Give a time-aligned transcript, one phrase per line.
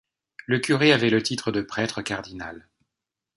[0.47, 2.67] Le curré avait le titre de prêtre cardinal.